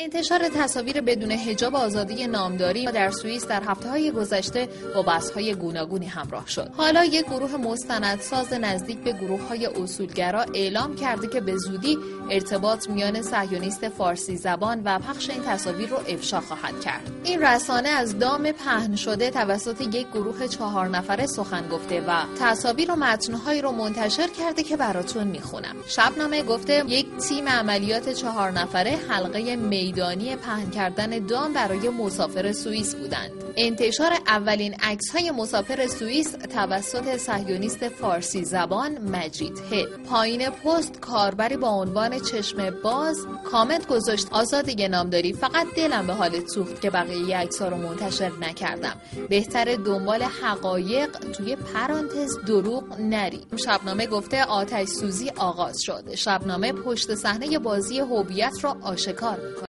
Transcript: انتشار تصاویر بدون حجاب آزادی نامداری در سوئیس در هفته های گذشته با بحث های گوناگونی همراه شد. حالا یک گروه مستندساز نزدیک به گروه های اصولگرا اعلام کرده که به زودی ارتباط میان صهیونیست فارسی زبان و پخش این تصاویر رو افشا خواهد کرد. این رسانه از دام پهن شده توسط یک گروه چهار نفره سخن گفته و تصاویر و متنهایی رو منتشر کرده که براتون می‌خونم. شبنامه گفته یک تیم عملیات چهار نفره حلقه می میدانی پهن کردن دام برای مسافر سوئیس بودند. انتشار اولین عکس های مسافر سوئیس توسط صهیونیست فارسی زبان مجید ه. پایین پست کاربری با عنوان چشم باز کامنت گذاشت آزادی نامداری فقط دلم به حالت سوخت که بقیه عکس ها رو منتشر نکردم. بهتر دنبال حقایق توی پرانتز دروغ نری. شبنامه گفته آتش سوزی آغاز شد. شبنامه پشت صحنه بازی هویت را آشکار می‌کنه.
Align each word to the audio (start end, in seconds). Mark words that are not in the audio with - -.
انتشار 0.00 0.48
تصاویر 0.48 1.00
بدون 1.00 1.32
حجاب 1.32 1.76
آزادی 1.76 2.26
نامداری 2.26 2.86
در 2.86 3.10
سوئیس 3.10 3.46
در 3.46 3.62
هفته 3.62 3.88
های 3.88 4.10
گذشته 4.10 4.68
با 4.94 5.02
بحث 5.02 5.30
های 5.30 5.54
گوناگونی 5.54 6.06
همراه 6.06 6.48
شد. 6.48 6.70
حالا 6.76 7.04
یک 7.04 7.24
گروه 7.24 7.56
مستندساز 7.56 8.52
نزدیک 8.52 8.98
به 8.98 9.12
گروه 9.12 9.48
های 9.48 9.66
اصولگرا 9.66 10.44
اعلام 10.54 10.96
کرده 10.96 11.26
که 11.26 11.40
به 11.40 11.56
زودی 11.56 11.98
ارتباط 12.30 12.90
میان 12.90 13.22
صهیونیست 13.22 13.88
فارسی 13.88 14.36
زبان 14.36 14.82
و 14.84 14.98
پخش 14.98 15.30
این 15.30 15.42
تصاویر 15.42 15.88
رو 15.88 15.96
افشا 15.96 16.40
خواهد 16.40 16.80
کرد. 16.80 17.10
این 17.24 17.42
رسانه 17.42 17.88
از 17.88 18.18
دام 18.18 18.52
پهن 18.52 18.96
شده 18.96 19.30
توسط 19.30 19.80
یک 19.80 20.06
گروه 20.08 20.48
چهار 20.48 20.88
نفره 20.88 21.26
سخن 21.26 21.68
گفته 21.68 22.00
و 22.00 22.22
تصاویر 22.40 22.92
و 22.92 22.96
متنهایی 22.96 23.62
رو 23.62 23.72
منتشر 23.72 24.28
کرده 24.28 24.62
که 24.62 24.76
براتون 24.76 25.26
می‌خونم. 25.26 25.76
شبنامه 25.86 26.42
گفته 26.42 26.84
یک 26.86 27.06
تیم 27.16 27.48
عملیات 27.48 28.08
چهار 28.08 28.50
نفره 28.50 28.98
حلقه 29.08 29.56
می 29.56 29.87
میدانی 29.88 30.36
پهن 30.36 30.70
کردن 30.70 31.26
دام 31.26 31.52
برای 31.52 31.88
مسافر 31.88 32.52
سوئیس 32.52 32.94
بودند. 32.94 33.30
انتشار 33.56 34.12
اولین 34.26 34.74
عکس 34.82 35.10
های 35.10 35.30
مسافر 35.30 35.86
سوئیس 35.86 36.32
توسط 36.32 37.16
صهیونیست 37.16 37.88
فارسی 37.88 38.44
زبان 38.44 38.98
مجید 38.98 39.58
ه. 39.72 39.84
پایین 40.10 40.50
پست 40.50 41.00
کاربری 41.00 41.56
با 41.56 41.68
عنوان 41.68 42.18
چشم 42.18 42.70
باز 42.82 43.26
کامنت 43.50 43.86
گذاشت 43.86 44.26
آزادی 44.30 44.88
نامداری 44.88 45.32
فقط 45.32 45.66
دلم 45.76 46.06
به 46.06 46.12
حالت 46.12 46.48
سوخت 46.48 46.80
که 46.80 46.90
بقیه 46.90 47.36
عکس 47.36 47.62
ها 47.62 47.68
رو 47.68 47.76
منتشر 47.76 48.32
نکردم. 48.40 48.96
بهتر 49.28 49.76
دنبال 49.76 50.22
حقایق 50.22 51.10
توی 51.18 51.56
پرانتز 51.56 52.38
دروغ 52.46 53.00
نری. 53.00 53.40
شبنامه 53.64 54.06
گفته 54.06 54.44
آتش 54.44 54.88
سوزی 54.88 55.30
آغاز 55.36 55.76
شد. 55.82 56.14
شبنامه 56.14 56.72
پشت 56.72 57.14
صحنه 57.14 57.58
بازی 57.58 58.00
هویت 58.00 58.54
را 58.62 58.76
آشکار 58.82 59.36
می‌کنه. 59.36 59.68